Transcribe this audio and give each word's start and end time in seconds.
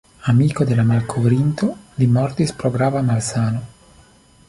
Amiko 0.31 0.65
de 0.69 0.77
la 0.79 0.85
malkovrinto, 0.91 1.71
li 2.01 2.09
mortis 2.17 2.57
pro 2.63 2.75
grava 2.79 3.07
malsano. 3.15 3.67